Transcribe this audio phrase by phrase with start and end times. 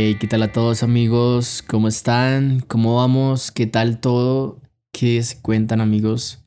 [0.00, 1.60] Hey, ¿qué tal a todos amigos?
[1.66, 2.60] ¿Cómo están?
[2.60, 3.50] ¿Cómo vamos?
[3.50, 4.62] ¿Qué tal todo?
[4.92, 6.44] ¿Qué se cuentan amigos?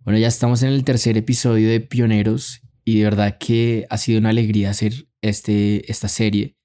[0.00, 4.18] Bueno, ya estamos en el tercer episodio de Pioneros y de verdad que ha sido
[4.18, 6.56] una alegría hacer este, esta serie.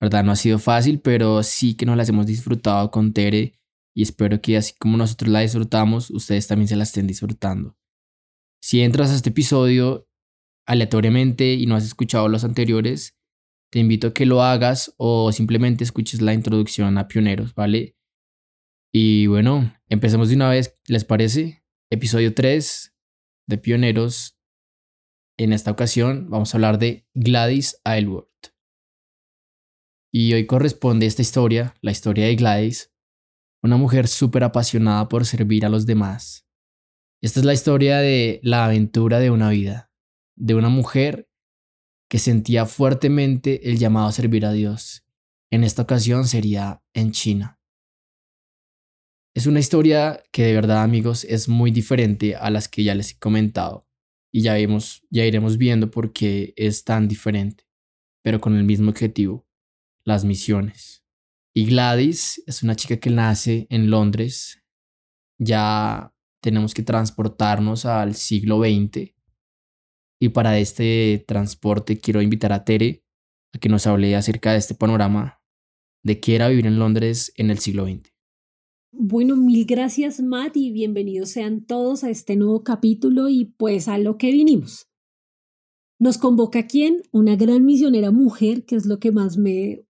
[0.00, 0.22] ¿Verdad?
[0.22, 3.58] No ha sido fácil, pero sí que nos las hemos disfrutado con Tere
[3.92, 7.76] y espero que así como nosotros la disfrutamos, ustedes también se la estén disfrutando.
[8.62, 10.06] Si entras a este episodio
[10.64, 13.16] aleatoriamente y no has escuchado los anteriores,
[13.74, 17.96] te invito a que lo hagas o simplemente escuches la introducción a Pioneros, ¿vale?
[18.92, 21.64] Y bueno, empecemos de una vez, ¿les parece?
[21.90, 22.94] Episodio 3
[23.48, 24.38] de Pioneros.
[25.36, 28.28] En esta ocasión vamos a hablar de Gladys Aylward.
[30.12, 32.94] Y hoy corresponde esta historia, la historia de Gladys,
[33.60, 36.46] una mujer súper apasionada por servir a los demás.
[37.20, 39.90] Esta es la historia de la aventura de una vida,
[40.36, 41.23] de una mujer
[42.14, 45.04] que sentía fuertemente el llamado a servir a Dios.
[45.50, 47.58] En esta ocasión sería en China.
[49.34, 53.10] Es una historia que de verdad amigos es muy diferente a las que ya les
[53.10, 53.88] he comentado
[54.32, 57.66] y ya, vemos, ya iremos viendo por qué es tan diferente,
[58.22, 59.48] pero con el mismo objetivo,
[60.04, 61.04] las misiones.
[61.52, 64.62] Y Gladys es una chica que nace en Londres.
[65.40, 69.14] Ya tenemos que transportarnos al siglo XX.
[70.20, 73.04] Y para este transporte quiero invitar a Tere
[73.52, 75.40] a que nos hable acerca de este panorama
[76.02, 78.12] de qué era vivir en Londres en el siglo XX.
[78.92, 83.98] Bueno, mil gracias Matt y bienvenidos sean todos a este nuevo capítulo y pues a
[83.98, 84.88] lo que vinimos.
[85.98, 87.02] Nos convoca quién?
[87.12, 89.86] Una gran misionera mujer, que es lo que más me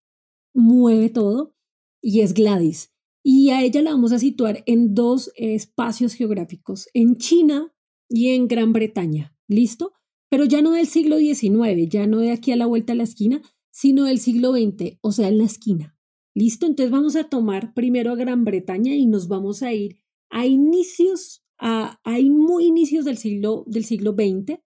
[0.54, 1.56] mueve todo,
[2.02, 2.94] y es Gladys.
[3.24, 7.74] Y a ella la vamos a situar en dos espacios geográficos, en China
[8.10, 9.36] y en Gran Bretaña.
[9.48, 9.94] ¿Listo?
[10.32, 13.04] Pero ya no del siglo XIX, ya no de aquí a la vuelta a la
[13.04, 15.98] esquina, sino del siglo XX, o sea, en la esquina.
[16.34, 16.66] ¿Listo?
[16.66, 19.98] Entonces vamos a tomar primero a Gran Bretaña y nos vamos a ir
[20.30, 24.62] a inicios, a, a muy inicios del siglo, del siglo XX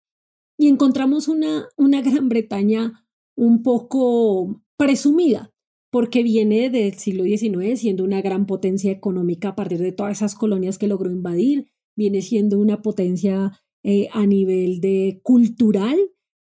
[0.57, 5.51] y encontramos una, una Gran Bretaña un poco presumida,
[5.91, 10.35] porque viene del siglo XIX siendo una gran potencia económica a partir de todas esas
[10.35, 15.95] colonias que logró invadir, viene siendo una potencia eh, a nivel de cultural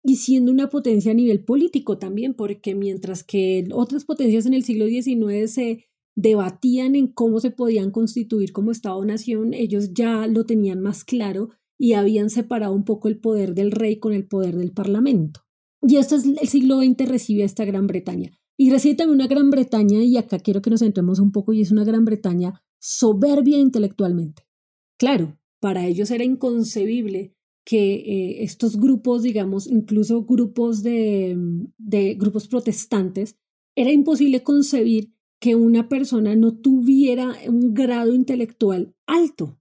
[0.04, 4.64] y siendo una potencia a nivel político también, porque mientras que otras potencias en el
[4.64, 10.82] siglo XIX se debatían en cómo se podían constituir como Estado-nación, ellos ya lo tenían
[10.82, 11.48] más claro
[11.78, 15.40] y habían separado un poco el poder del rey con el poder del parlamento.
[15.80, 18.30] Y esto es el siglo XX recibe esta Gran Bretaña.
[18.58, 21.62] Y recibe también una Gran Bretaña, y acá quiero que nos centremos un poco, y
[21.62, 24.42] es una Gran Bretaña soberbia intelectualmente.
[24.98, 31.38] Claro, para ellos era inconcebible que eh, estos grupos, digamos, incluso grupos de,
[31.78, 33.36] de grupos protestantes,
[33.76, 39.60] era imposible concebir que una persona no tuviera un grado intelectual alto,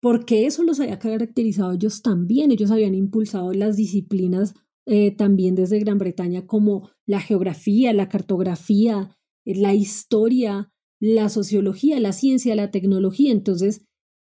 [0.00, 4.54] porque eso los había caracterizado ellos también, ellos habían impulsado las disciplinas
[4.86, 10.70] eh, también desde Gran Bretaña como la geografía, la cartografía, la historia,
[11.00, 13.32] la sociología, la ciencia, la tecnología.
[13.32, 13.84] Entonces,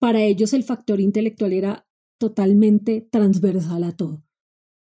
[0.02, 1.86] para ellos el factor intelectual era
[2.18, 4.24] totalmente transversal a todo.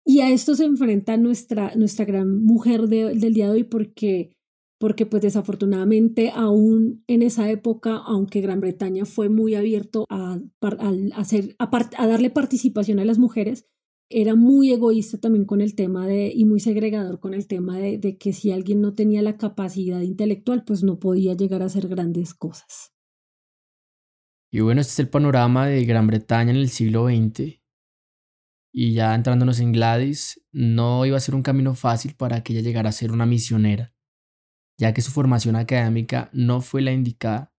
[0.02, 4.32] Y a esto se enfrenta nuestra, nuestra gran mujer del día de hoy porque,
[4.78, 10.40] porque pues desafortunadamente aún en esa época, aunque Gran Bretaña fue muy abierto a,
[11.14, 13.66] hacer, a darle participación a las mujeres,
[14.08, 17.98] era muy egoísta también con el tema de, y muy segregador con el tema de,
[17.98, 21.88] de, que si alguien no tenía la capacidad intelectual, pues no podía llegar a hacer
[21.88, 22.89] grandes cosas.
[24.52, 27.60] Y bueno, este es el panorama de Gran Bretaña en el siglo XX.
[28.72, 32.62] Y ya entrándonos en Gladys, no iba a ser un camino fácil para que ella
[32.62, 33.94] llegara a ser una misionera,
[34.78, 37.52] ya que su formación académica no fue la indicada.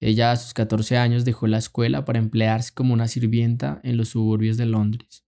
[0.00, 4.10] Ella a sus 14 años dejó la escuela para emplearse como una sirvienta en los
[4.10, 5.26] suburbios de Londres.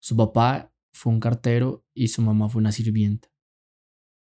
[0.00, 3.28] Su papá fue un cartero y su mamá fue una sirvienta.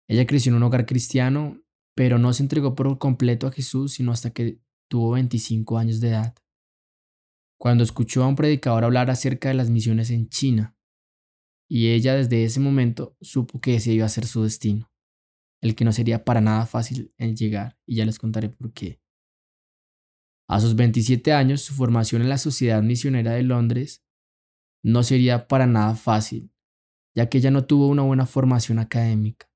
[0.08, 1.64] Ella creció en un hogar cristiano,
[1.96, 6.10] pero no se entregó por completo a Jesús sino hasta que tuvo 25 años de
[6.10, 6.36] edad.
[7.60, 10.76] Cuando escuchó a un predicador hablar acerca de las misiones en China,
[11.70, 14.92] y ella desde ese momento supo que ese iba a ser su destino,
[15.62, 19.02] el que no sería para nada fácil en llegar, y ya les contaré por qué.
[20.50, 24.04] A sus 27 años, su formación en la Sociedad Misionera de Londres
[24.84, 26.52] no sería para nada fácil,
[27.16, 29.50] ya que ella no tuvo una buena formación académica,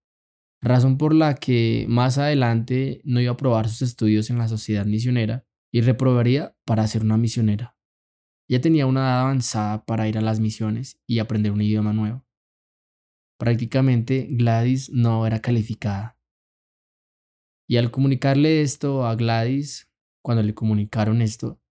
[0.61, 4.85] razón por la que más adelante no iba a probar sus estudios en la sociedad
[4.85, 7.75] misionera y reprobaría para ser una misionera.
[8.49, 12.25] Ella tenía una edad avanzada para ir a las misiones y aprender un idioma nuevo.
[13.37, 16.17] Prácticamente Gladys no era calificada.
[17.69, 19.91] Y al comunicarle esto a Gladys,
[20.23, 21.61] cuando le comunicaron esto,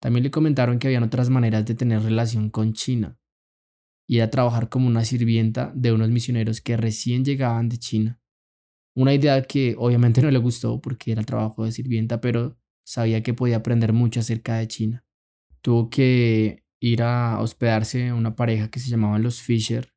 [0.00, 3.18] también le comentaron que habían otras maneras de tener relación con China,
[4.08, 8.20] y era trabajar como una sirvienta de unos misioneros que recién llegaban de China.
[8.96, 12.56] Una idea que obviamente no le gustó porque era trabajo de sirvienta, pero
[12.86, 15.04] sabía que podía aprender mucho acerca de China.
[15.60, 19.92] Tuvo que ir a hospedarse una pareja que se llamaban los Fisher,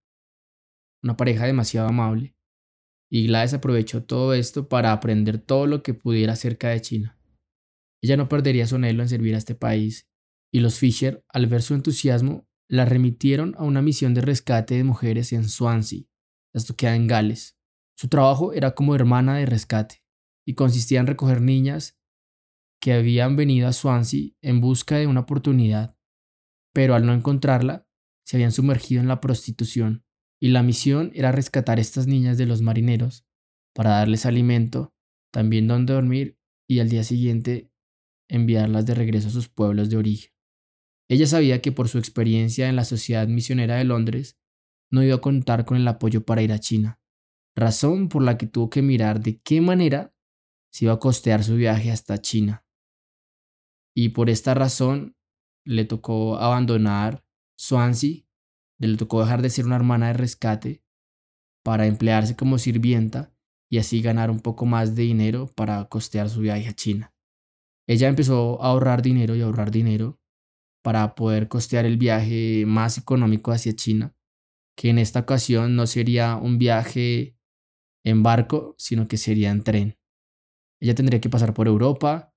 [1.03, 2.35] una pareja demasiado amable,
[3.11, 7.17] y Gladys aprovechó todo esto para aprender todo lo que pudiera acerca de China.
[8.01, 10.09] Ella no perdería su anhelo en servir a este país,
[10.51, 14.83] y los Fisher, al ver su entusiasmo, la remitieron a una misión de rescate de
[14.83, 16.03] mujeres en Swansea,
[16.53, 17.57] esto queda en Gales.
[17.97, 20.03] Su trabajo era como hermana de rescate,
[20.45, 21.99] y consistía en recoger niñas
[22.79, 25.97] que habían venido a Swansea en busca de una oportunidad,
[26.73, 27.87] pero al no encontrarla,
[28.25, 30.05] se habían sumergido en la prostitución,
[30.39, 33.25] y la misión era rescatar a estas niñas de los marineros
[33.73, 34.93] para darles alimento,
[35.31, 37.71] también donde dormir y al día siguiente
[38.29, 40.31] enviarlas de regreso a sus pueblos de origen.
[41.09, 44.37] Ella sabía que por su experiencia en la Sociedad Misionera de Londres
[44.91, 46.99] no iba a contar con el apoyo para ir a China,
[47.55, 50.13] razón por la que tuvo que mirar de qué manera
[50.71, 52.63] se iba a costear su viaje hasta China.
[53.95, 55.15] Y por esta razón
[55.65, 57.25] le tocó abandonar
[57.57, 58.23] Swansea,
[58.79, 60.83] le tocó dejar de ser una hermana de rescate
[61.63, 63.33] para emplearse como sirvienta
[63.69, 67.13] y así ganar un poco más de dinero para costear su viaje a China.
[67.87, 70.18] Ella empezó a ahorrar dinero y ahorrar dinero
[70.81, 74.15] para poder costear el viaje más económico hacia China,
[74.75, 77.37] que en esta ocasión no sería un viaje
[78.05, 79.97] en barco, sino que sería en tren.
[80.81, 82.33] Ella tendría que pasar por Europa,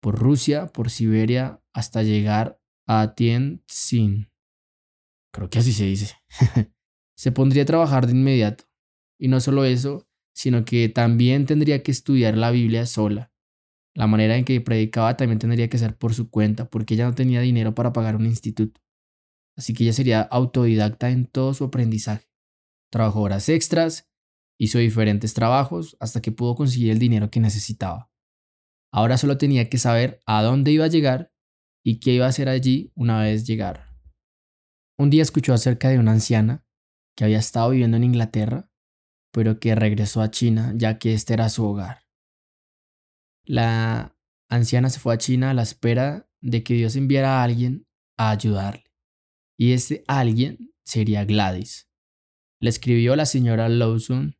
[0.00, 4.30] por Rusia, por Siberia, hasta llegar a Tianjin.
[5.32, 6.14] Creo que así se dice.
[7.16, 8.64] se pondría a trabajar de inmediato.
[9.18, 13.33] Y no solo eso, sino que también tendría que estudiar la Biblia sola.
[13.94, 17.14] La manera en que predicaba también tendría que ser por su cuenta, porque ella no
[17.14, 18.80] tenía dinero para pagar un instituto.
[19.56, 22.28] Así que ella sería autodidacta en todo su aprendizaje.
[22.90, 24.10] Trabajó horas extras,
[24.58, 28.10] hizo diferentes trabajos hasta que pudo conseguir el dinero que necesitaba.
[28.92, 31.32] Ahora solo tenía que saber a dónde iba a llegar
[31.84, 33.96] y qué iba a hacer allí una vez llegara.
[34.98, 36.64] Un día escuchó acerca de una anciana
[37.16, 38.70] que había estado viviendo en Inglaterra,
[39.32, 42.03] pero que regresó a China ya que este era su hogar.
[43.44, 44.16] La
[44.48, 47.86] anciana se fue a China a la espera de que Dios enviara a alguien
[48.16, 48.84] a ayudarle.
[49.56, 51.88] Y ese alguien sería Gladys.
[52.60, 54.36] Le escribió la señora Lawson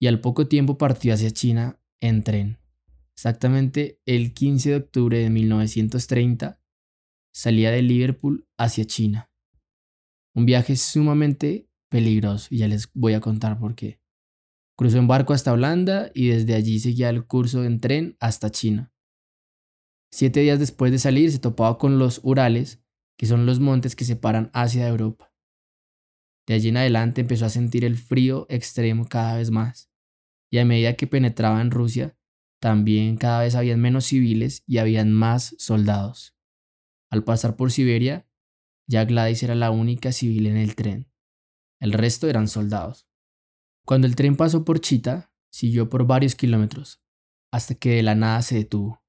[0.00, 2.58] y al poco tiempo partió hacia China en tren.
[3.14, 6.60] Exactamente el 15 de octubre de 1930
[7.32, 9.30] salía de Liverpool hacia China.
[10.34, 14.01] Un viaje sumamente peligroso y ya les voy a contar por qué.
[14.76, 18.92] Cruzó en barco hasta Holanda y desde allí seguía el curso en tren hasta China.
[20.10, 22.82] Siete días después de salir se topaba con los Urales,
[23.16, 25.32] que son los montes que separan Asia de Europa.
[26.46, 29.90] De allí en adelante empezó a sentir el frío extremo cada vez más,
[30.50, 32.16] y a medida que penetraba en Rusia,
[32.60, 36.36] también cada vez habían menos civiles y habían más soldados.
[37.10, 38.26] Al pasar por Siberia,
[38.86, 41.10] ya Gladys era la única civil en el tren.
[41.80, 43.08] El resto eran soldados.
[43.84, 47.02] Cuando el tren pasó por Chita, siguió por varios kilómetros,
[47.52, 49.04] hasta que de la nada se detuvo,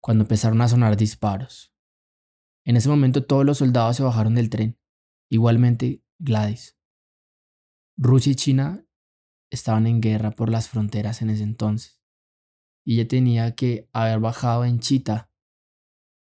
[0.00, 1.74] cuando empezaron a sonar disparos.
[2.64, 4.78] En ese momento todos los soldados se bajaron del tren,
[5.30, 6.78] igualmente Gladys.
[7.96, 8.86] Rusia y China
[9.50, 12.00] estaban en guerra por las fronteras en ese entonces
[12.84, 15.30] y ella tenía que haber bajado en Chita.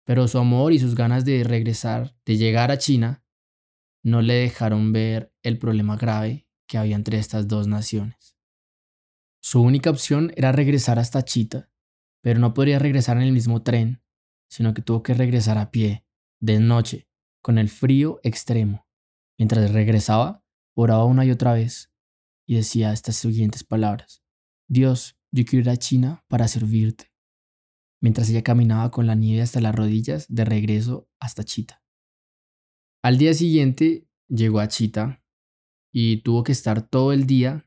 [0.05, 3.25] Pero su amor y sus ganas de regresar, de llegar a China,
[4.03, 8.37] no le dejaron ver el problema grave que había entre estas dos naciones.
[9.43, 11.69] Su única opción era regresar hasta Chita,
[12.23, 14.05] pero no podría regresar en el mismo tren,
[14.49, 16.07] sino que tuvo que regresar a pie,
[16.39, 17.09] de noche,
[17.43, 18.87] con el frío extremo.
[19.37, 21.93] Mientras regresaba, oraba una y otra vez
[22.47, 24.23] y decía estas siguientes palabras.
[24.69, 27.13] Dios, yo quiero ir a China para servirte.
[28.01, 31.83] Mientras ella caminaba con la nieve hasta las rodillas de regreso hasta Chita.
[33.03, 35.21] Al día siguiente llegó a Chita
[35.93, 37.67] y tuvo que estar todo el día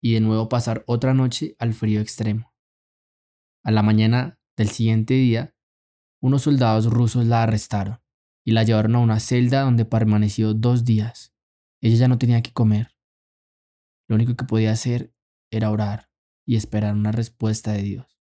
[0.00, 2.54] y de nuevo pasar otra noche al frío extremo.
[3.64, 5.54] A la mañana del siguiente día,
[6.20, 8.00] unos soldados rusos la arrestaron
[8.44, 11.34] y la llevaron a una celda donde permaneció dos días.
[11.80, 12.96] Ella ya no tenía que comer.
[14.08, 15.14] Lo único que podía hacer
[15.50, 16.10] era orar
[16.46, 18.18] y esperar una respuesta de Dios.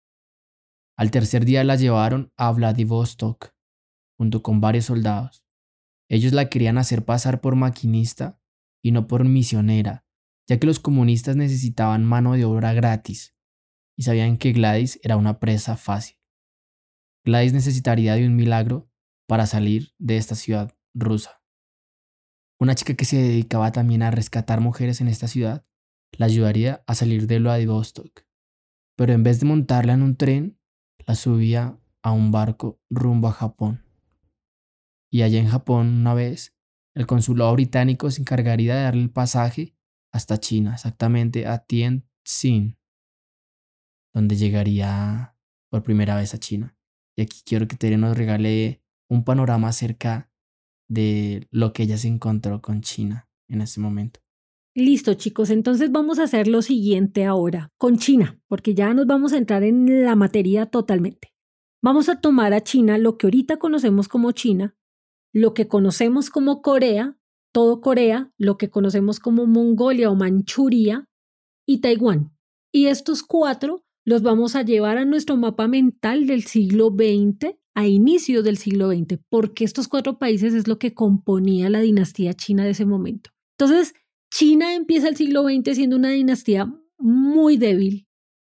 [0.97, 3.53] Al tercer día la llevaron a Vladivostok
[4.17, 5.45] junto con varios soldados.
[6.09, 8.41] Ellos la querían hacer pasar por maquinista
[8.85, 10.05] y no por misionera,
[10.47, 13.35] ya que los comunistas necesitaban mano de obra gratis
[13.97, 16.19] y sabían que Gladys era una presa fácil.
[17.25, 18.91] Gladys necesitaría de un milagro
[19.27, 21.43] para salir de esta ciudad rusa.
[22.61, 25.67] Una chica que se dedicaba también a rescatar mujeres en esta ciudad
[26.13, 28.27] la ayudaría a salir de Vladivostok,
[28.97, 30.61] pero en vez de montarla en un tren,
[31.07, 33.83] la subía a un barco rumbo a Japón.
[35.11, 36.54] Y allá en Japón, una vez,
[37.07, 39.75] consulado británico se encargaría de darle el pasaje
[40.13, 42.79] hasta China, exactamente a Tianjin,
[44.15, 45.37] donde llegaría
[45.71, 46.77] por primera vez a China.
[47.17, 50.31] Y aquí quiero que Tere nos regale un panorama acerca
[50.89, 54.21] de lo que ella se encontró con China en ese momento.
[54.77, 59.33] Listo, chicos, entonces vamos a hacer lo siguiente ahora con China, porque ya nos vamos
[59.33, 61.33] a entrar en la materia totalmente.
[61.81, 64.77] Vamos a tomar a China lo que ahorita conocemos como China,
[65.35, 67.19] lo que conocemos como Corea,
[67.53, 71.09] todo Corea, lo que conocemos como Mongolia o Manchuria
[71.67, 72.35] y Taiwán.
[72.73, 77.87] Y estos cuatro los vamos a llevar a nuestro mapa mental del siglo XX a
[77.89, 82.65] inicio del siglo XX, porque estos cuatro países es lo que componía la dinastía china
[82.65, 83.31] de ese momento.
[83.59, 83.95] Entonces,
[84.33, 88.07] China empieza el siglo XX siendo una dinastía muy débil,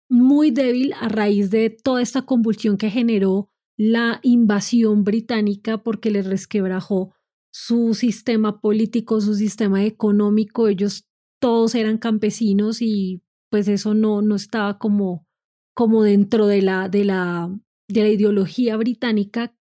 [0.09, 6.27] muy débil a raíz de toda esta convulsión que generó la invasión británica porque les
[6.27, 7.15] resquebrajó
[7.53, 10.69] su sistema político, su sistema económico.
[10.69, 11.07] Ellos
[11.41, 15.27] todos eran campesinos y pues eso no, no estaba como,
[15.75, 17.51] como dentro de la, de la
[17.89, 19.55] de la ideología británica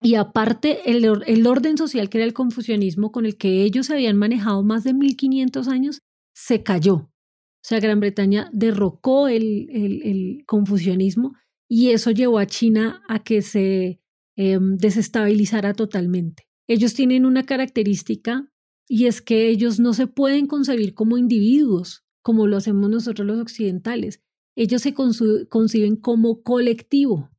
[0.00, 4.16] y aparte el, el, orden social que era el confucianismo con el que ellos habían
[4.16, 6.00] manejado más de 1500 años
[6.34, 6.94] se cayó.
[6.94, 11.34] O sea, Gran Bretaña derrocó el, el, el confucianismo
[11.74, 13.98] y eso llevó a China a que se
[14.36, 16.46] em, desestabilizara totalmente.
[16.68, 18.46] Ellos tienen una característica
[18.86, 23.40] y es que ellos no se pueden concebir como individuos, como lo hacemos nosotros los
[23.40, 24.20] occidentales.
[24.54, 27.30] Ellos se conciben como colectivo.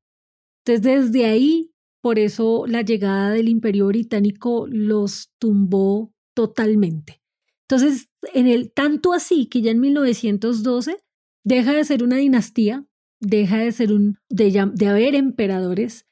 [0.66, 1.72] Entonces, desde ahí,
[2.02, 7.22] por eso la llegada del imperio británico los tumbó totalmente.
[7.70, 10.98] Entonces, en el tanto así que ya en 1912
[11.44, 12.88] deja de ser una dinastía,
[13.24, 16.06] deja de ser un de, de haber emperadores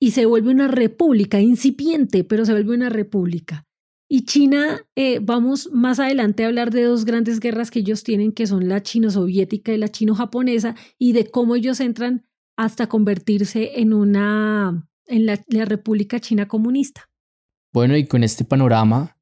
[0.00, 3.66] y se vuelve una república incipiente, pero se vuelve una república.
[4.12, 8.32] Y China, eh, vamos más adelante a hablar de dos grandes guerras que ellos tienen,
[8.32, 12.26] que son la chino-soviética y la chino-japonesa, y de cómo ellos entran
[12.56, 17.08] hasta convertirse en una en la, República China comunista.
[17.72, 19.16] Bueno, y con este panorama,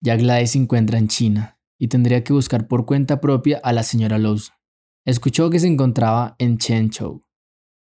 [0.00, 3.82] ya Gladys se encuentra en China y tendría que buscar por cuenta propia a la
[3.82, 4.54] señora Lawson.
[5.04, 7.24] Escuchó que se encontraba en Chenzhou,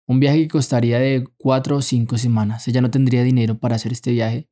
[0.07, 2.67] un viaje que costaría de cuatro o cinco semanas.
[2.67, 4.49] Ella no tendría dinero para hacer este viaje,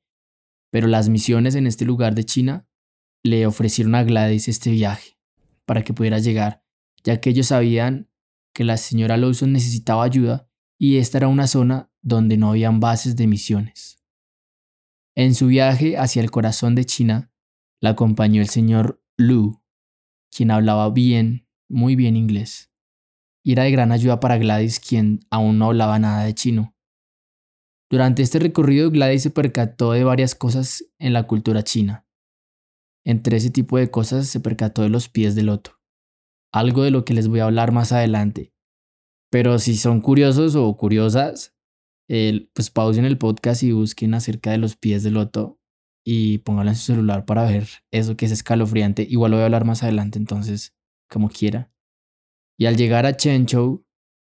[0.72, 2.68] pero las misiones en este lugar de China
[3.24, 5.18] le ofrecieron a Gladys este viaje
[5.66, 6.64] para que pudiera llegar,
[7.04, 8.10] ya que ellos sabían
[8.54, 13.16] que la señora Lawson necesitaba ayuda y esta era una zona donde no habían bases
[13.16, 14.04] de misiones.
[15.16, 17.32] En su viaje hacia el corazón de China,
[17.80, 19.62] la acompañó el señor Lu,
[20.30, 22.72] quien hablaba bien, muy bien inglés,
[23.44, 26.76] y era de gran ayuda para Gladys, quien aún no hablaba nada de chino.
[27.90, 32.08] Durante este recorrido, Gladys se percató de varias cosas en la cultura china.
[33.06, 35.80] Entre ese tipo de cosas se percató de los pies de loto
[36.56, 38.54] algo de lo que les voy a hablar más adelante.
[39.30, 41.54] Pero si son curiosos o curiosas,
[42.08, 45.60] pues pausen el podcast y busquen acerca de los pies del loto
[46.06, 49.04] y pónganlo en su celular para ver eso que es escalofriante.
[49.04, 50.75] Igual lo voy a hablar más adelante, entonces,
[51.10, 51.72] como quiera.
[52.58, 53.86] Y al llegar a Chenchou,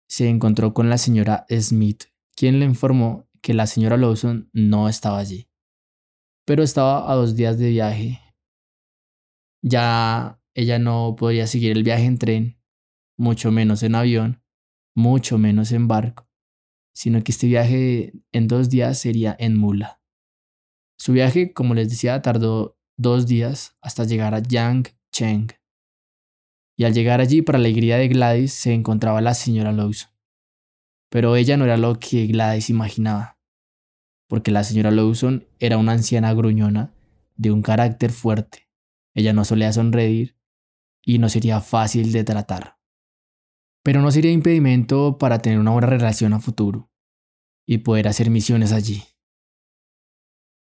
[0.09, 2.05] se encontró con la señora Smith,
[2.35, 5.49] quien le informó que la señora Lawson no estaba allí,
[6.45, 8.21] pero estaba a dos días de viaje.
[9.61, 12.61] Ya ella no podía seguir el viaje en tren,
[13.17, 14.43] mucho menos en avión,
[14.95, 16.29] mucho menos en barco,
[16.93, 20.01] sino que este viaje en dos días sería en mula.
[20.97, 25.56] Su viaje, como les decía, tardó dos días hasta llegar a Yangcheng.
[26.77, 30.11] Y al llegar allí, para alegría de Gladys, se encontraba la señora Lawson.
[31.09, 33.39] Pero ella no era lo que Gladys imaginaba,
[34.27, 36.93] porque la señora Lawson era una anciana gruñona
[37.35, 38.69] de un carácter fuerte.
[39.15, 40.37] Ella no solía sonreír
[41.03, 42.77] y no sería fácil de tratar.
[43.83, 46.91] Pero no sería impedimento para tener una buena relación a futuro
[47.65, 49.03] y poder hacer misiones allí.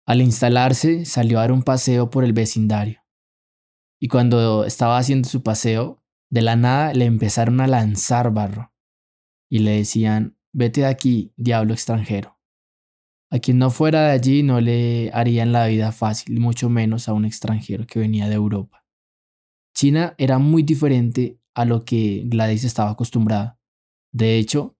[0.06, 3.02] Al instalarse, salió a dar un paseo por el vecindario.
[4.00, 8.72] Y cuando estaba haciendo su paseo, de la nada le empezaron a lanzar barro.
[9.50, 12.38] Y le decían, vete de aquí, diablo extranjero.
[13.30, 17.12] A quien no fuera de allí no le harían la vida fácil, mucho menos a
[17.12, 18.86] un extranjero que venía de Europa.
[19.74, 23.58] China era muy diferente a lo que Gladys estaba acostumbrada.
[24.12, 24.76] De hecho,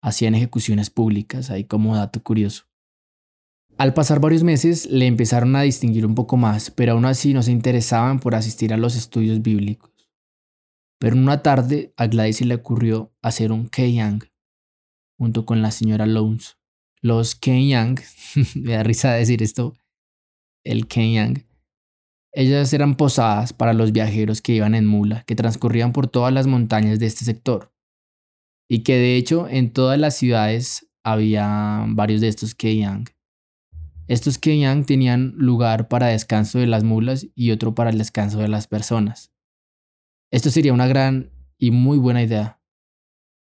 [0.00, 2.67] hacían ejecuciones públicas, ahí como dato curioso.
[3.78, 7.44] Al pasar varios meses le empezaron a distinguir un poco más, pero aún así no
[7.44, 9.92] se interesaban por asistir a los estudios bíblicos.
[10.98, 14.24] Pero una tarde a Gladys se le ocurrió hacer un Keiyang
[15.16, 16.58] junto con la señora Lowndes.
[17.02, 18.00] Los Keiyang,
[18.56, 19.74] me da risa decir esto,
[20.64, 21.46] el Keiyang,
[22.32, 26.48] ellas eran posadas para los viajeros que iban en mula, que transcurrían por todas las
[26.48, 27.72] montañas de este sector.
[28.68, 33.04] Y que de hecho en todas las ciudades había varios de estos Keiyang.
[34.08, 38.48] Estos Keiyang tenían lugar para descanso de las mulas y otro para el descanso de
[38.48, 39.32] las personas.
[40.32, 42.60] Esto sería una gran y muy buena idea,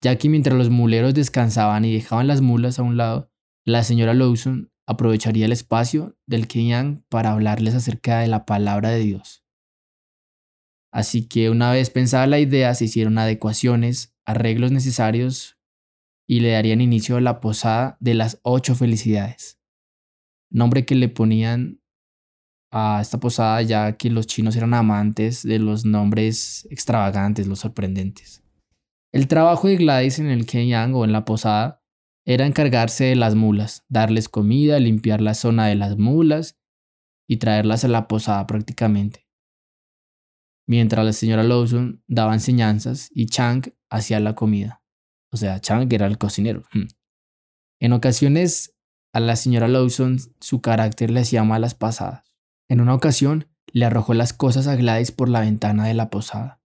[0.02, 3.30] ya que mientras los muleros descansaban y dejaban las mulas a un lado,
[3.66, 9.00] la señora Lawson aprovecharía el espacio del Kenyang para hablarles acerca de la palabra de
[9.00, 9.44] Dios.
[10.94, 15.58] Así que una vez pensada la idea, se hicieron adecuaciones, arreglos necesarios
[16.28, 19.60] y le darían inicio a la posada de las ocho felicidades,
[20.54, 21.82] nombre que le ponían
[22.72, 28.44] a esta posada ya que los chinos eran amantes de los nombres extravagantes, los sorprendentes.
[29.12, 31.84] El trabajo de Gladys en el Kenyang o en la posada
[32.26, 36.58] era encargarse de las mulas, darles comida, limpiar la zona de las mulas
[37.28, 39.28] y traerlas a la posada prácticamente.
[40.68, 44.82] Mientras la señora Lawson daba enseñanzas y Chang hacía la comida.
[45.32, 46.64] O sea, Chang era el cocinero.
[46.74, 46.88] Hmm.
[47.80, 48.73] En ocasiones
[49.14, 52.34] a la señora Lawson su carácter le hacía malas pasadas.
[52.68, 56.62] En una ocasión le arrojó las cosas a Gladys por la ventana de la posada.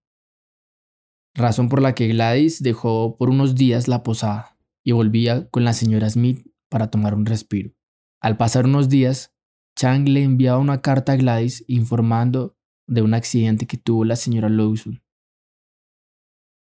[1.35, 5.75] Razón por la que Gladys dejó por unos días la posada y volvía con la
[5.75, 7.75] señora Smith para tomar un respiro.
[8.21, 9.35] Al pasar unos días,
[9.77, 12.57] Chang le enviaba una carta a Gladys informando
[12.89, 15.03] de un accidente que tuvo la señora Lawson.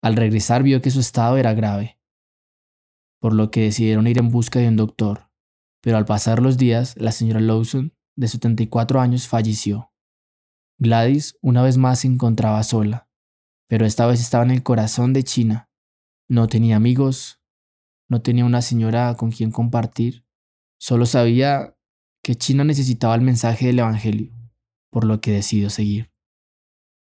[0.04, 2.00] Al regresar vio que su estado era grave,
[3.20, 5.33] por lo que decidieron ir en busca de un doctor,
[5.84, 9.92] pero al pasar los días, la señora Lawson, de 74 años, falleció.
[10.80, 13.10] Gladys una vez más se encontraba sola,
[13.68, 15.70] pero esta vez estaba en el corazón de China.
[16.30, 17.42] No tenía amigos,
[18.10, 20.26] no tenía una señora con quien compartir,
[20.80, 21.76] solo sabía
[22.24, 24.32] que China necesitaba el mensaje del Evangelio,
[24.90, 26.14] por lo que decidió seguir.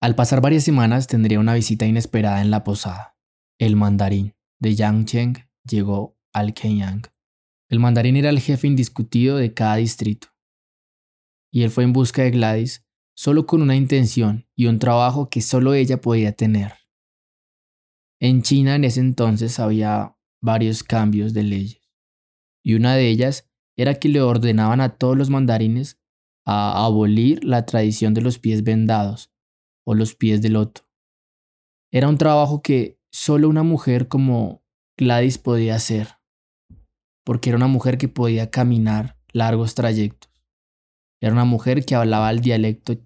[0.02, 3.15] Al pasar varias semanas tendría una visita inesperada en la posada.
[3.60, 5.38] El mandarín de Yang Cheng
[5.70, 7.11] llegó al Kenyang.
[7.72, 10.28] El mandarín era el jefe indiscutido de cada distrito.
[11.54, 15.42] Y él fue en busca de Gladys solo con una intención y un trabajo que
[15.42, 16.74] solo ella podía tener.
[18.20, 21.82] En China en ese entonces había varios cambios de leyes.
[22.62, 25.98] Y una de ellas era que le ordenaban a todos los mandarines
[26.46, 29.32] a abolir la tradición de los pies vendados
[29.86, 30.90] o los pies de loto.
[31.90, 34.66] Era un trabajo que solo una mujer como
[34.98, 36.21] Gladys podía hacer,
[37.24, 40.32] porque era una mujer que podía caminar largos trayectos.
[41.22, 42.98] Era una mujer que hablaba el dialecto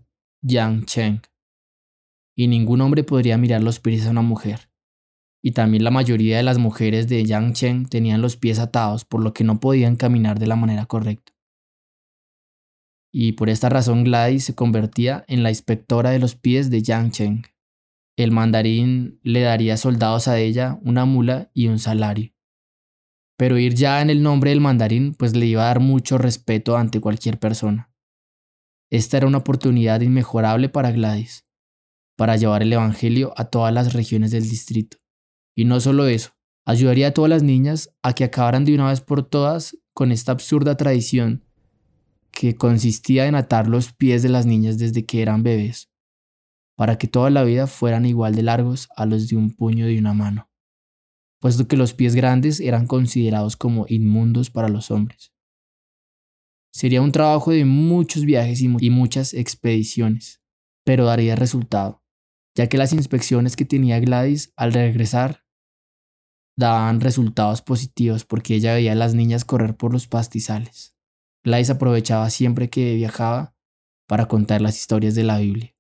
[0.42, 1.22] Yang Cheng,
[2.38, 4.70] y ningún hombre podría mirar los pies a una mujer
[5.46, 9.32] y también la mayoría de las mujeres de Yangcheng tenían los pies atados, por lo
[9.32, 11.34] que no podían caminar de la manera correcta.
[13.14, 17.44] Y por esta razón Gladys se convertía en la inspectora de los pies de Yangcheng.
[18.18, 22.32] El mandarín le daría soldados a ella, una mula y un salario.
[23.38, 26.78] Pero ir ya en el nombre del mandarín pues le iba a dar mucho respeto
[26.78, 27.92] ante cualquier persona.
[28.90, 31.46] Esta era una oportunidad inmejorable para Gladys,
[32.16, 34.98] para llevar el Evangelio a todas las regiones del distrito.
[35.56, 36.32] Y no solo eso,
[36.66, 40.32] ayudaría a todas las niñas a que acabaran de una vez por todas con esta
[40.32, 41.44] absurda tradición
[42.32, 45.90] que consistía en atar los pies de las niñas desde que eran bebés,
[46.76, 49.98] para que toda la vida fueran igual de largos a los de un puño de
[49.98, 50.50] una mano,
[51.46, 55.32] puesto que los pies grandes eran considerados como inmundos para los hombres.
[56.74, 60.42] Sería un trabajo de muchos viajes y, muchas expediciones,
[60.84, 62.04] pero daría resultado,
[62.58, 65.46] ya que las inspecciones que tenía Gladys al regresar
[66.58, 70.98] daban resultados positivos porque ella veía a las niñas correr por los pastizales.
[71.44, 73.56] Gladys aprovechaba siempre que viajaba
[74.08, 75.76] para contar las historias de la Biblia.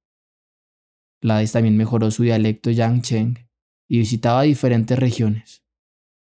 [1.23, 3.44] Gladys también mejoró su dialecto Yangcheng
[3.88, 5.63] y visitaba diferentes regiones,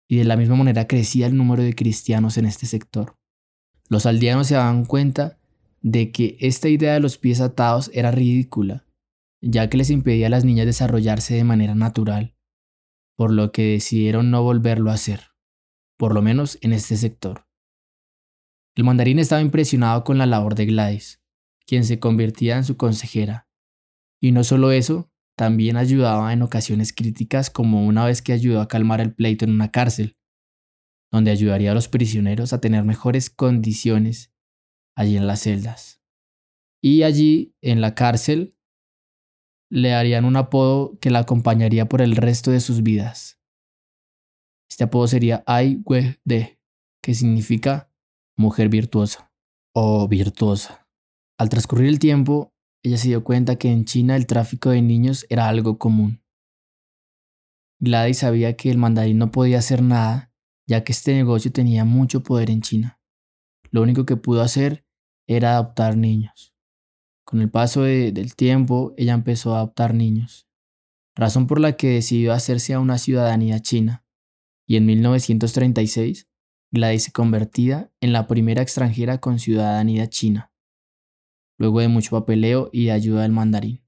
[0.07, 3.17] y de la misma manera crecía el número de cristianos en este sector.
[3.89, 5.39] Los aldeanos se daban cuenta
[5.81, 8.85] de que esta idea de los pies atados era ridícula,
[9.41, 12.33] ya que les impedía a las niñas desarrollarse de manera natural
[13.15, 15.31] por lo que decidieron no volverlo a hacer,
[15.97, 17.47] por lo menos en este sector.
[18.75, 21.21] El mandarín estaba impresionado con la labor de Gladys,
[21.65, 23.47] quien se convertía en su consejera.
[24.19, 28.67] Y no solo eso, también ayudaba en ocasiones críticas como una vez que ayudó a
[28.67, 30.17] calmar el pleito en una cárcel,
[31.11, 34.33] donde ayudaría a los prisioneros a tener mejores condiciones
[34.95, 36.01] allí en las celdas.
[36.81, 38.57] Y allí, en la cárcel,
[39.71, 43.39] le harían un apodo que la acompañaría por el resto de sus vidas.
[44.69, 46.59] Este apodo sería Ai We De,
[47.01, 47.91] que significa
[48.37, 49.31] mujer virtuosa
[49.73, 50.87] o virtuosa.
[51.39, 52.52] Al transcurrir el tiempo,
[52.83, 56.21] ella se dio cuenta que en China el tráfico de niños era algo común.
[57.79, 60.31] Gladys sabía que el mandarín no podía hacer nada,
[60.67, 62.99] ya que este negocio tenía mucho poder en China.
[63.71, 64.85] Lo único que pudo hacer
[65.27, 66.53] era adoptar niños.
[67.25, 70.47] Con el paso del tiempo, ella empezó a adoptar niños,
[71.15, 74.05] razón por la que decidió hacerse a una ciudadanía china,
[74.67, 76.27] y en 1936
[76.71, 80.52] Gladys se convertía en la primera extranjera con ciudadanía china,
[81.57, 83.83] luego de mucho papeleo y ayuda del mandarín.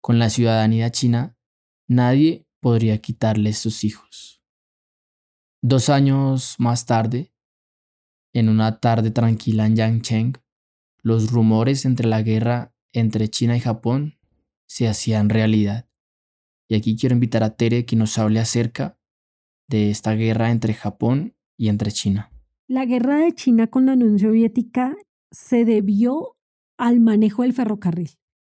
[0.00, 1.36] Con la ciudadanía china,
[1.88, 4.42] nadie podría quitarle sus hijos.
[5.62, 7.32] Dos años más tarde,
[8.32, 10.34] en una tarde tranquila en Yangcheng,
[11.02, 14.18] los rumores entre la guerra entre China y Japón
[14.66, 15.88] se hacían realidad.
[16.68, 18.98] Y aquí quiero invitar a Tere que nos hable acerca
[19.68, 22.30] de esta guerra entre Japón y entre China.
[22.68, 24.96] La guerra de China con la Unión Soviética
[25.30, 26.35] se debió
[26.78, 28.10] al manejo del ferrocarril.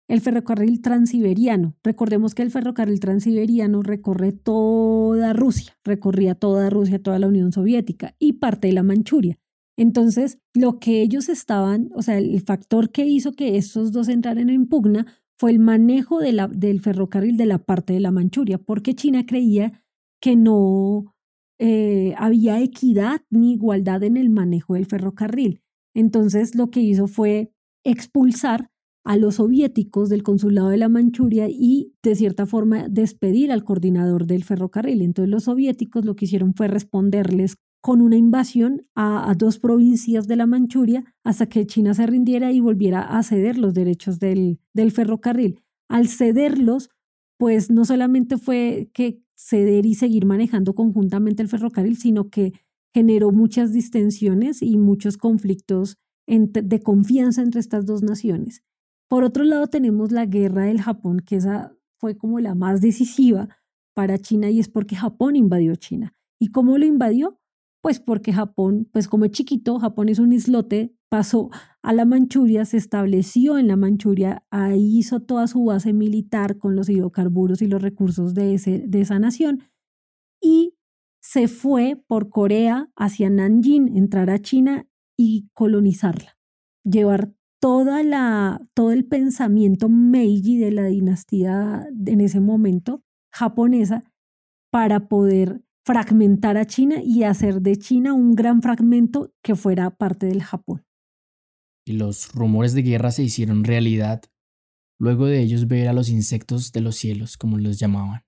[0.09, 1.77] El ferrocarril transiberiano.
[1.85, 8.17] Recordemos que el ferrocarril transiberiano recorre toda Rusia, recorría toda Rusia, toda la Unión Soviética
[8.19, 9.39] y parte de la Manchuria.
[9.77, 14.51] Entonces, lo que ellos estaban, o sea, el factor que hizo que estos dos entraran
[14.51, 15.07] en pugna
[15.39, 19.25] fue el manejo de la, del ferrocarril de la parte de la Manchuria, porque China
[19.25, 19.83] creía
[20.21, 21.15] que no
[21.59, 25.63] eh, había equidad ni igualdad en el manejo del ferrocarril.
[25.95, 27.53] Entonces, lo que hizo fue
[27.85, 28.69] expulsar
[29.05, 34.27] a los soviéticos del consulado de la Manchuria y de cierta forma despedir al coordinador
[34.27, 35.03] del ferrocarril.
[35.03, 40.37] Entonces los soviéticos lo que hicieron fue responderles con una invasión a, dos provincias de
[40.37, 44.91] la Manchuria hasta que China se rindiera y volviera a ceder los derechos del, del
[44.91, 45.63] ferrocarril.
[45.89, 46.91] Al cederlos,
[47.39, 52.53] pues no solamente fue que ceder y seguir manejando conjuntamente el ferrocarril, sino que
[52.93, 55.97] generó muchas distensiones y muchos conflictos
[56.31, 58.63] de confianza entre estas dos naciones.
[59.09, 63.49] Por otro lado, tenemos la guerra del Japón, que esa fue como la más decisiva
[63.95, 66.15] para China y es porque Japón invadió China.
[66.39, 67.39] ¿Y cómo lo invadió?
[67.83, 71.51] Pues porque Japón, pues como es chiquito, Japón es un islote, pasó
[71.83, 76.77] a la Manchuria, se estableció en la Manchuria, ahí hizo toda su base militar con
[76.77, 79.65] los hidrocarburos y los recursos de, ese, de esa nación
[80.41, 80.75] y
[81.21, 84.89] se fue por Corea hacia Nanjing, entrar a China
[85.23, 86.39] y colonizarla,
[86.83, 94.03] llevar toda la, todo el pensamiento Meiji de la dinastía en ese momento japonesa
[94.73, 100.25] para poder fragmentar a China y hacer de China un gran fragmento que fuera parte
[100.25, 100.87] del Japón.
[101.87, 104.23] Y los rumores de guerra se hicieron realidad
[104.99, 108.25] luego de ellos ver a los insectos de los cielos, como los llamaban,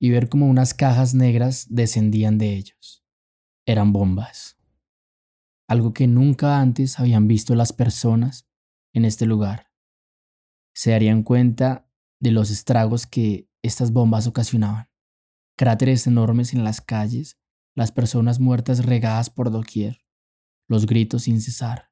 [0.00, 3.04] y ver como unas cajas negras descendían de ellos.
[3.66, 4.56] Eran bombas.
[5.72, 8.46] Algo que nunca antes habían visto las personas
[8.92, 9.72] en este lugar.
[10.74, 11.88] Se darían cuenta
[12.20, 14.90] de los estragos que estas bombas ocasionaban
[15.56, 17.38] cráteres enormes en las calles,
[17.74, 20.04] las personas muertas regadas por doquier,
[20.68, 21.90] los gritos sin cesar.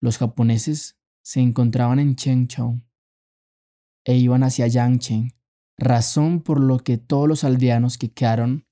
[0.00, 2.80] Los japoneses se encontraban en Chengchou
[4.06, 5.36] e iban hacia Yangcheng,
[5.76, 8.66] razón por lo que todos los aldeanos que quedaron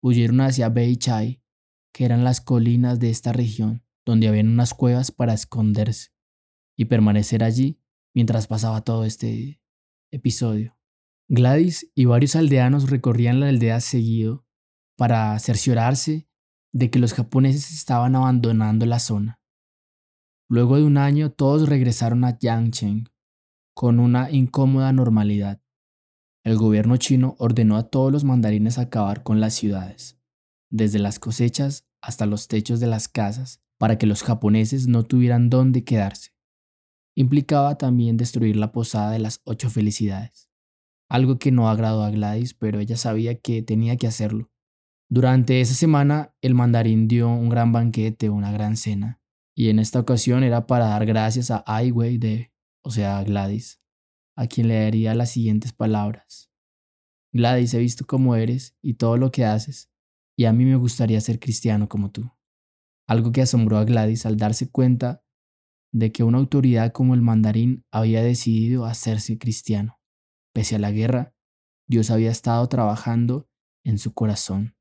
[0.00, 1.41] huyeron hacia Beichai,
[1.92, 6.10] que eran las colinas de esta región, donde habían unas cuevas para esconderse
[6.76, 7.80] y permanecer allí
[8.14, 9.60] mientras pasaba todo este
[10.10, 10.76] episodio.
[11.28, 14.44] Gladys y varios aldeanos recorrían la aldea seguido
[14.96, 16.28] para cerciorarse
[16.72, 19.40] de que los japoneses estaban abandonando la zona.
[20.48, 23.08] Luego de un año todos regresaron a Yangcheng
[23.74, 25.62] con una incómoda normalidad.
[26.44, 30.20] El gobierno chino ordenó a todos los mandarines acabar con las ciudades,
[30.72, 35.50] desde las cosechas hasta los techos de las casas, para que los japoneses no tuvieran
[35.50, 36.32] dónde quedarse.
[37.14, 40.52] Implicaba también destruir la posada de las ocho felicidades
[41.12, 44.50] algo que no agradó a Gladys, pero ella sabía que tenía que hacerlo.
[45.10, 49.20] Durante esa semana, el mandarín dio un gran banquete, una gran cena,
[49.54, 52.50] y en esta ocasión era para dar gracias a Ai Wei de,
[52.82, 53.82] o sea, a Gladys,
[54.36, 56.50] a quien le daría las siguientes palabras.
[57.30, 59.91] Gladys, he visto cómo eres y todo lo que haces,
[60.36, 62.30] y a mí me gustaría ser cristiano como tú.
[63.08, 65.22] algo que asombró a Gladys al darse cuenta
[65.92, 70.00] de que una autoridad como el mandarín había decidido hacerse cristiano.
[70.54, 71.34] Pese a la guerra,
[71.86, 73.48] Dios había estado trabajando
[73.84, 74.76] en su corazón.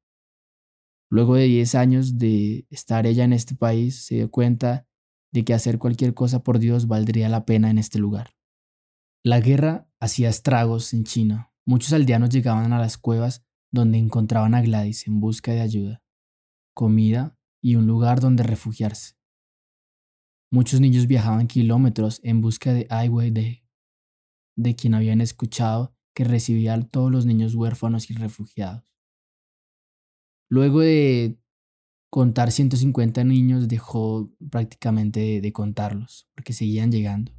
[1.10, 4.88] Luego de 10 años de estar ella en este país, se dio cuenta
[5.34, 8.36] de que hacer cualquier cosa por Dios valdría la pena en este lugar.
[9.24, 11.52] La guerra hacía estragos en China.
[11.66, 16.04] Muchos aldeanos llegaban a las cuevas donde encontraban a Gladys en busca de ayuda,
[16.74, 19.16] comida y un lugar donde refugiarse.
[20.52, 23.64] Muchos niños viajaban kilómetros en busca de Ai Weiwei,
[24.58, 28.84] de quien habían escuchado que recibía a todos los niños huérfanos y refugiados.
[30.50, 31.40] Luego de
[32.12, 37.32] contar 150 niños, dejó prácticamente de, contarlos, porque seguían llegando.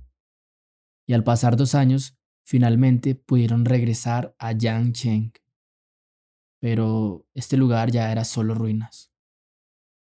[1.06, 2.16] Y al pasar dos años,
[2.46, 5.34] finalmente pudieron regresar a Yangcheng.
[6.62, 9.12] Pero este lugar ya era solo ruinas.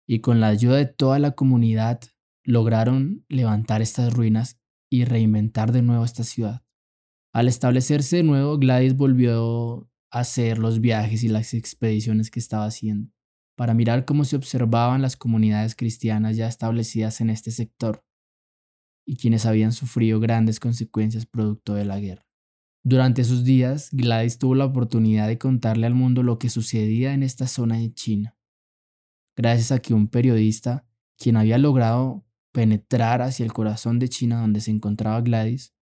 [0.07, 1.99] Y con la ayuda de toda la comunidad,
[2.45, 4.57] lograron levantar estas ruinas
[4.89, 6.63] y reinventar de nuevo esta ciudad.
[7.33, 13.11] Al establecerse de nuevo, Gladys volvió hacer los viajes y las expediciones que estaba haciendo,
[13.57, 18.05] para mirar cómo se observaban las comunidades cristianas ya establecidas en este sector
[19.05, 22.25] y quienes habían sufrido grandes consecuencias producto de la guerra.
[22.88, 27.24] Durante esos días, Gladys tuvo la oportunidad de contarle al mundo lo que sucedía en
[27.24, 28.38] esta zona de China,
[29.36, 30.86] gracias a que un periodista,
[31.17, 35.74] quien había logrado penetrar hacia el corazón de China donde se encontraba Gladys,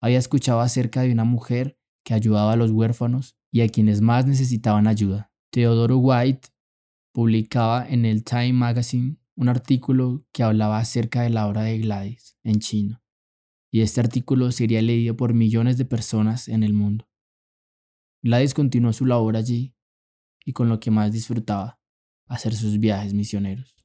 [0.00, 4.24] había escuchado acerca de una mujer que ayudaba a los huérfanos y a quienes más
[4.24, 5.30] necesitaban ayuda.
[5.50, 6.48] Teodoro White
[7.12, 12.38] publicaba en el Time Magazine un artículo que hablaba acerca de la obra de Gladys
[12.42, 13.02] en chino,
[13.70, 17.08] y este artículo sería leído por millones de personas en el mundo.
[18.22, 19.74] Gladys continuó su labor allí
[20.44, 21.78] y con lo que más disfrutaba,
[22.26, 23.76] hacer sus viajes misioneros.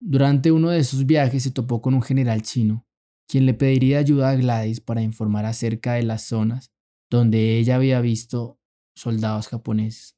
[0.00, 2.86] Durante uno de esos viajes se topó con un general chino,
[3.28, 6.72] quien le pediría ayuda a Gladys para informar acerca de las zonas
[7.10, 8.58] donde ella había visto
[8.94, 10.16] soldados japoneses.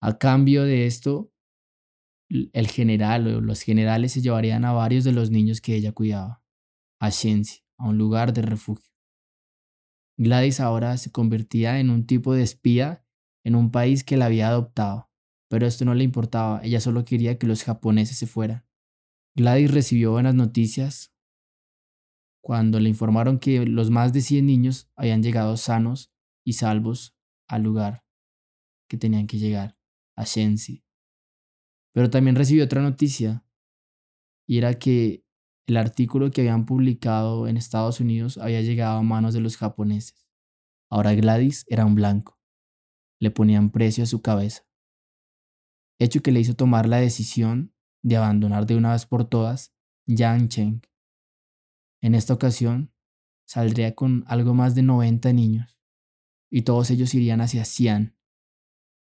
[0.00, 1.32] A cambio de esto,
[2.28, 6.42] el general o los generales se llevarían a varios de los niños que ella cuidaba,
[7.00, 8.92] a Shenzi, a un lugar de refugio.
[10.16, 13.04] Gladys ahora se convertía en un tipo de espía
[13.44, 15.10] en un país que la había adoptado,
[15.48, 18.66] pero esto no le importaba, ella solo quería que los japoneses se fueran.
[19.36, 21.12] Gladys recibió buenas noticias
[22.42, 26.12] cuando le informaron que los más de 100 niños habían llegado sanos
[26.44, 27.16] y salvos
[27.48, 28.04] al lugar
[28.88, 29.78] que tenían que llegar,
[30.16, 30.84] a Shenzi.
[31.92, 33.46] Pero también recibió otra noticia,
[34.46, 35.23] y era que
[35.66, 40.26] el artículo que habían publicado en Estados Unidos había llegado a manos de los japoneses.
[40.90, 42.38] Ahora Gladys era un blanco.
[43.18, 44.66] Le ponían precio a su cabeza.
[45.98, 49.74] Hecho que le hizo tomar la decisión de abandonar de una vez por todas
[50.06, 50.82] Yangcheng.
[52.02, 52.92] En esta ocasión,
[53.46, 55.78] saldría con algo más de 90 niños
[56.50, 58.16] y todos ellos irían hacia Xi'an,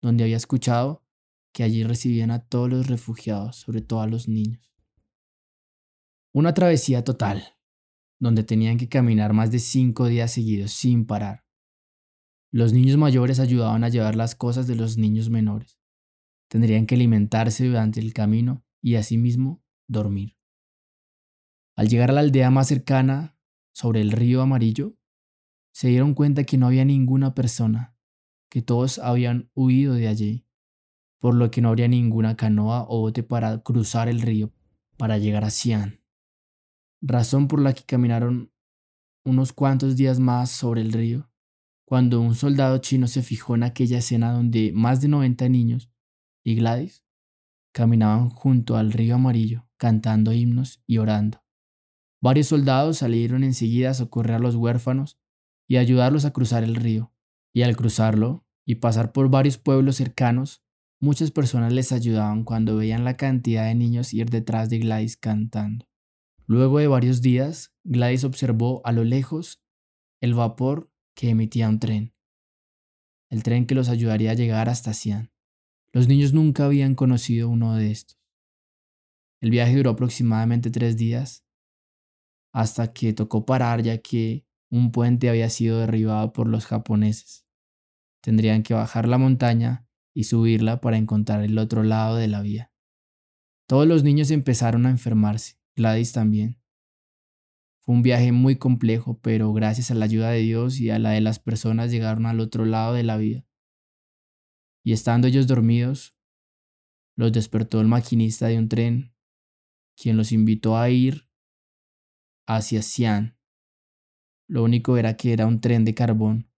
[0.00, 1.04] donde había escuchado
[1.52, 4.71] que allí recibían a todos los refugiados, sobre todo a los niños.
[6.34, 7.58] Una travesía total,
[8.18, 11.44] donde tenían que caminar más de cinco días seguidos sin parar.
[12.50, 15.78] Los niños mayores ayudaban a llevar las cosas de los niños menores.
[16.48, 20.38] Tendrían que alimentarse durante el camino y asimismo dormir.
[21.76, 23.36] Al llegar a la aldea más cercana,
[23.74, 24.96] sobre el río amarillo,
[25.72, 27.94] se dieron cuenta que no había ninguna persona,
[28.50, 30.46] que todos habían huido de allí,
[31.18, 34.50] por lo que no habría ninguna canoa o bote para cruzar el río
[34.96, 36.01] para llegar a Xi'an,
[37.02, 38.52] razón por la que caminaron
[39.24, 41.30] unos cuantos días más sobre el río,
[41.84, 45.90] cuando un soldado chino se fijó en aquella escena donde más de 90 niños
[46.44, 47.04] y Gladys
[47.72, 51.42] caminaban junto al río amarillo, cantando himnos y orando.
[52.22, 55.18] Varios soldados salieron enseguida a socorrer a los huérfanos
[55.66, 57.12] y ayudarlos a cruzar el río.
[57.54, 60.62] Y al cruzarlo y pasar por varios pueblos cercanos,
[61.00, 65.86] muchas personas les ayudaban cuando veían la cantidad de niños ir detrás de Gladys cantando.
[66.46, 69.62] Luego de varios días, Gladys observó a lo lejos
[70.20, 72.14] el vapor que emitía un tren,
[73.30, 75.32] el tren que los ayudaría a llegar hasta Xi'an.
[75.92, 78.18] Los niños nunca habían conocido uno de estos.
[79.40, 81.44] El viaje duró aproximadamente tres días,
[82.52, 87.46] hasta que tocó parar ya que un puente había sido derribado por los japoneses.
[88.22, 92.72] Tendrían que bajar la montaña y subirla para encontrar el otro lado de la vía.
[93.66, 96.62] Todos los niños empezaron a enfermarse, Gladys también.
[97.80, 101.10] Fue un viaje muy complejo, pero gracias a la ayuda de Dios y a la
[101.10, 103.44] de las personas llegaron al otro lado de la vía.
[104.84, 106.16] Y estando ellos dormidos,
[107.16, 109.16] los despertó el maquinista de un tren,
[109.96, 111.28] quien los invitó a ir
[112.46, 113.36] hacia Xi'an.
[114.48, 116.48] Lo único era que era un tren de carbón,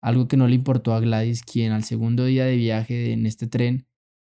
[0.00, 3.48] algo que no le importó a Gladys, quien al segundo día de viaje en este
[3.48, 3.88] tren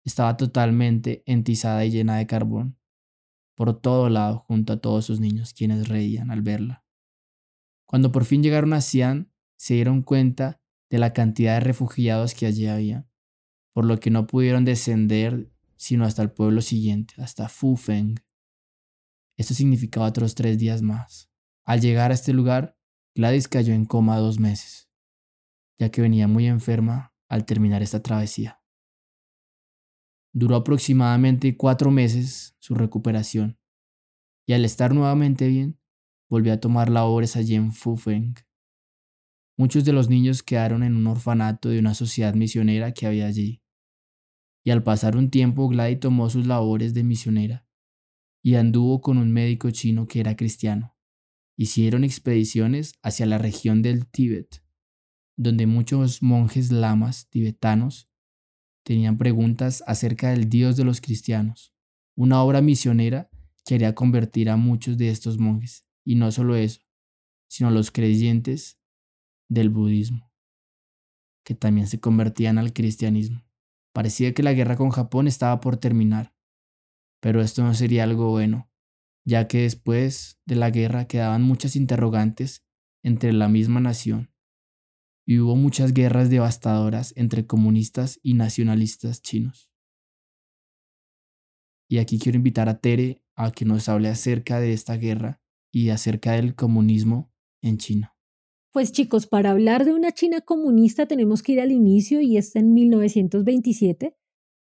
[0.02, 2.78] estaba totalmente entizada y llena de carbón,
[3.62, 6.84] por todo lado junto a todos sus niños, quienes reían al verla.
[7.86, 12.46] Cuando por fin llegaron a Xi'an, se dieron cuenta de la cantidad de refugiados que
[12.46, 13.06] allí había,
[13.72, 18.16] por lo que no pudieron descender sino hasta el pueblo siguiente, hasta Fufeng.
[19.36, 21.30] Esto significaba otros tres días más.
[21.64, 22.76] Al llegar a este lugar,
[23.14, 24.90] Gladys cayó en coma dos meses,
[25.78, 28.60] ya que venía muy enferma al terminar esta travesía.
[30.32, 33.58] Duró aproximadamente cuatro meses su recuperación,
[34.46, 35.78] y al estar nuevamente bien,
[36.28, 38.34] volvió a tomar labores allí en Fufeng.
[39.58, 43.62] Muchos de los niños quedaron en un orfanato de una sociedad misionera que había allí.
[44.64, 47.66] Y al pasar un tiempo, Gladys tomó sus labores de misionera
[48.42, 50.96] y anduvo con un médico chino que era cristiano.
[51.56, 54.64] Hicieron expediciones hacia la región del Tíbet,
[55.36, 58.10] donde muchos monjes lamas tibetanos
[58.82, 61.72] tenían preguntas acerca del Dios de los cristianos,
[62.16, 63.30] una obra misionera
[63.64, 66.80] que haría convertir a muchos de estos monjes, y no solo eso,
[67.48, 68.80] sino a los creyentes
[69.48, 70.32] del budismo,
[71.44, 73.44] que también se convertían al cristianismo.
[73.92, 76.34] Parecía que la guerra con Japón estaba por terminar,
[77.20, 78.70] pero esto no sería algo bueno,
[79.24, 82.64] ya que después de la guerra quedaban muchas interrogantes
[83.04, 84.31] entre la misma nación
[85.24, 89.70] y hubo muchas guerras devastadoras entre comunistas y nacionalistas chinos.
[91.88, 95.90] Y aquí quiero invitar a Tere a que nos hable acerca de esta guerra y
[95.90, 98.14] acerca del comunismo en China.
[98.72, 102.56] Pues chicos, para hablar de una China comunista tenemos que ir al inicio y es
[102.56, 104.16] en 1927,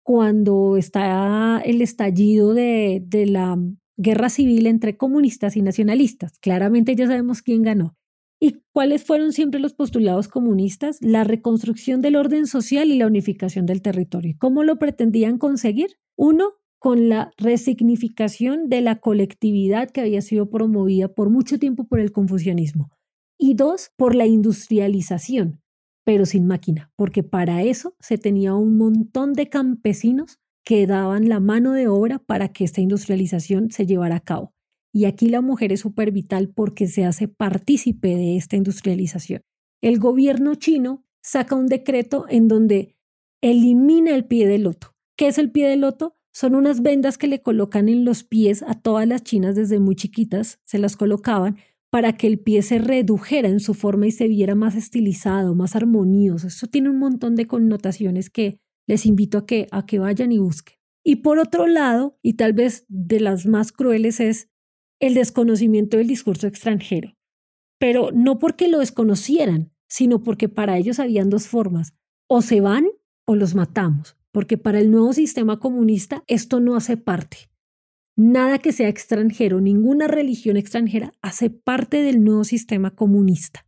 [0.03, 3.59] cuando está el estallido de, de la
[3.97, 6.39] guerra civil entre comunistas y nacionalistas.
[6.39, 7.97] Claramente ya sabemos quién ganó.
[8.45, 10.99] ¿Y cuáles fueron siempre los postulados comunistas?
[11.01, 14.35] La reconstrucción del orden social y la unificación del territorio.
[14.39, 15.93] ¿Cómo lo pretendían conseguir?
[16.15, 22.01] Uno, con la resignificación de la colectividad que había sido promovida por mucho tiempo por
[22.01, 22.91] el confucianismo.
[23.39, 25.63] Y dos, por la industrialización,
[26.05, 31.41] pero sin máquina, porque para eso se tenía un montón de campesinos que daban la
[31.41, 34.54] mano de obra para que esta industrialización se llevara a cabo.
[34.95, 39.43] Y aquí la mujer es súper vital porque se hace partícipe de esta industrialización.
[39.83, 42.95] El gobierno chino saca un decreto en donde
[43.43, 44.95] elimina el pie de loto.
[45.17, 46.15] ¿Qué es el pie de loto?
[46.33, 49.97] Son unas vendas que le colocan en los pies a todas las chinas desde muy
[49.97, 51.57] chiquitas, se las colocaban
[51.91, 55.75] para que el pie se redujera en su forma y se viera más estilizado, más
[55.75, 56.47] armonioso.
[56.47, 60.39] Eso tiene un montón de connotaciones que les invito a que, a que vayan y
[60.39, 60.77] busquen.
[61.05, 64.49] Y por otro lado, y tal vez de las más crueles, es
[65.01, 67.15] el desconocimiento del discurso extranjero.
[67.79, 71.95] Pero no porque lo desconocieran, sino porque para ellos habían dos formas.
[72.29, 72.87] O se van
[73.27, 77.51] o los matamos, porque para el nuevo sistema comunista esto no hace parte.
[78.17, 83.67] Nada que sea extranjero, ninguna religión extranjera hace parte del nuevo sistema comunista.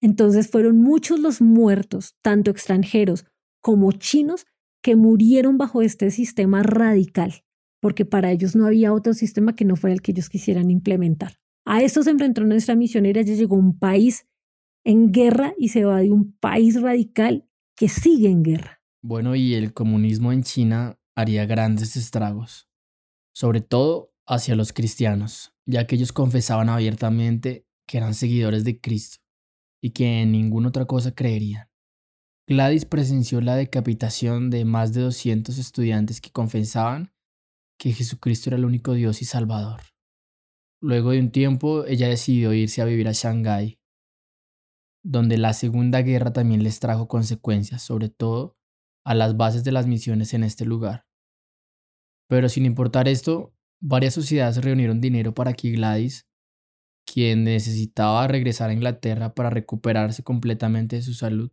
[0.00, 3.24] Entonces fueron muchos los muertos, tanto extranjeros
[3.60, 4.46] como chinos,
[4.82, 7.44] que murieron bajo este sistema radical
[7.82, 11.40] porque para ellos no había otro sistema que no fuera el que ellos quisieran implementar.
[11.66, 14.28] A esto se enfrentó nuestra misionera, ya llegó un país
[14.84, 17.44] en guerra y se va de un país radical
[17.76, 18.80] que sigue en guerra.
[19.02, 22.68] Bueno, y el comunismo en China haría grandes estragos,
[23.34, 29.18] sobre todo hacia los cristianos, ya que ellos confesaban abiertamente que eran seguidores de Cristo
[29.82, 31.68] y que en ninguna otra cosa creerían.
[32.46, 37.11] Gladys presenció la decapitación de más de 200 estudiantes que confesaban
[37.82, 39.80] que Jesucristo era el único Dios y Salvador.
[40.80, 43.80] Luego de un tiempo, ella decidió irse a vivir a Shanghái,
[45.02, 48.56] donde la Segunda Guerra también les trajo consecuencias, sobre todo
[49.04, 51.08] a las bases de las misiones en este lugar.
[52.28, 56.28] Pero sin importar esto, varias sociedades reunieron dinero para que Gladys,
[57.04, 61.50] quien necesitaba regresar a Inglaterra para recuperarse completamente de su salud,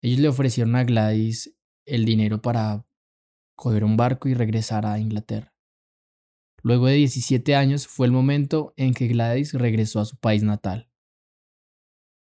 [0.00, 2.86] ellos le ofrecieron a Gladys el dinero para
[3.56, 5.49] coger un barco y regresar a Inglaterra.
[6.62, 10.90] Luego de 17 años fue el momento en que Gladys regresó a su país natal.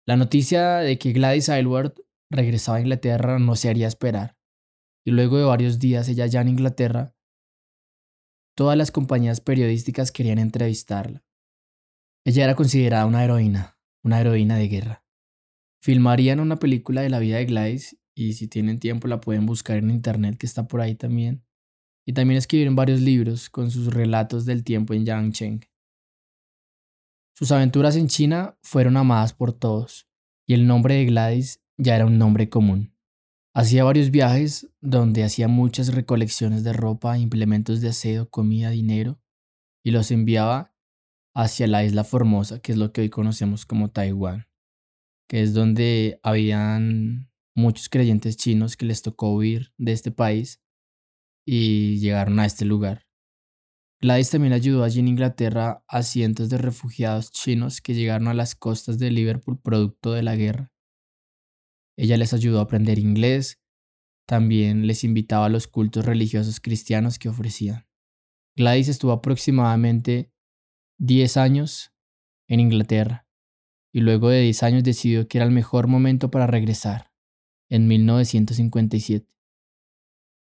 [0.06, 1.94] La noticia de que Gladys Aylward
[2.30, 4.36] regresaba a Inglaterra no se haría esperar,
[5.04, 7.14] y luego de varios días ella ya en Inglaterra,
[8.56, 11.24] todas las compañías periodísticas querían entrevistarla.
[12.24, 15.04] Ella era considerada una heroína, una heroína de guerra.
[15.82, 19.78] Filmarían una película de la vida de Gladys y si tienen tiempo la pueden buscar
[19.78, 21.44] en internet que está por ahí también.
[22.06, 25.60] Y también escribieron varios libros con sus relatos del tiempo en Yangcheng.
[27.34, 30.08] Sus aventuras en China fueron amadas por todos,
[30.46, 32.94] y el nombre de Gladys ya era un nombre común.
[33.54, 39.20] Hacía varios viajes donde hacía muchas recolecciones de ropa, implementos de aseo, comida, dinero,
[39.82, 40.74] y los enviaba
[41.34, 44.46] hacia la isla Formosa, que es lo que hoy conocemos como Taiwán,
[45.28, 50.60] que es donde habían muchos creyentes chinos que les tocó huir de este país
[51.52, 53.08] y llegaron a este lugar.
[54.00, 58.54] Gladys también ayudó allí en Inglaterra a cientos de refugiados chinos que llegaron a las
[58.54, 60.72] costas de Liverpool producto de la guerra.
[61.96, 63.60] Ella les ayudó a aprender inglés,
[64.28, 67.84] también les invitaba a los cultos religiosos cristianos que ofrecían.
[68.54, 70.32] Gladys estuvo aproximadamente
[70.98, 71.92] 10 años
[72.46, 73.26] en Inglaterra
[73.92, 77.10] y luego de 10 años decidió que era el mejor momento para regresar,
[77.68, 79.39] en 1957.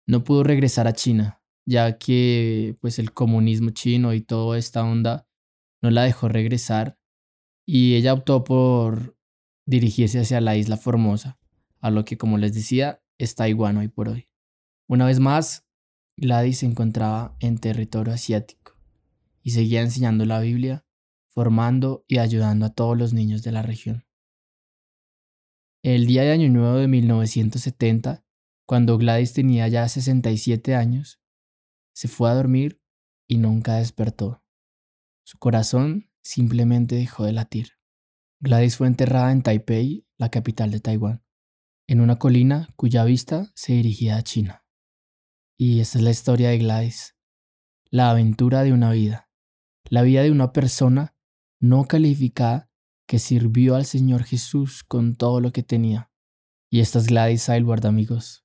[0.08, 5.28] No pudo regresar a China, ya que pues el comunismo chino y toda esta onda
[5.82, 6.98] no la dejó regresar
[7.66, 9.18] y ella optó por
[9.66, 11.38] dirigirse hacia la isla Formosa,
[11.80, 14.30] a lo que como les decía es Taiwán hoy por hoy.
[14.88, 15.66] Una vez más,
[16.16, 18.78] Gladys se encontraba en territorio asiático
[19.42, 20.86] y seguía enseñando la Biblia,
[21.28, 24.06] formando y ayudando a todos los niños de la región.
[25.82, 28.24] El día de Año Nuevo de 1970,
[28.68, 31.20] cuando Gladys tenía ya 67 años,
[31.94, 32.82] se fue a dormir
[33.26, 34.44] y nunca despertó.
[35.24, 37.72] Su corazón simplemente dejó de latir.
[38.40, 41.24] Gladys fue enterrada en Taipei, la capital de Taiwán,
[41.86, 44.66] en una colina cuya vista se dirigía a China.
[45.56, 47.16] Y esta es la historia de Gladys,
[47.90, 49.28] la aventura de una vida
[49.90, 51.14] la vida de una persona
[51.60, 52.70] no calificada
[53.06, 56.12] que sirvió al Señor Jesús con todo lo que tenía.
[56.70, 58.44] Y esta es Gladys Aylward, amigos.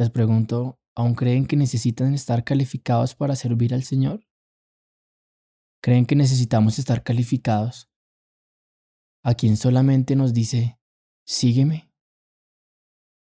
[0.00, 4.26] Les pregunto, ¿aún creen que necesitan estar calificados para servir al Señor?
[5.82, 7.90] ¿Creen que necesitamos estar calificados?
[9.22, 10.78] A quien solamente nos dice,
[11.26, 11.92] sígueme.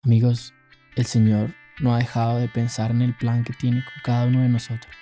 [0.05, 0.55] Amigos,
[0.95, 4.43] el Señor no ha dejado de pensar en el plan que tiene con cada uno
[4.43, 4.95] de nosotros.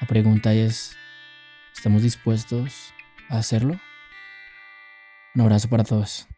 [0.00, 0.96] La pregunta es,
[1.74, 2.94] ¿estamos dispuestos
[3.28, 3.80] a hacerlo?
[5.34, 6.28] Un abrazo para todos.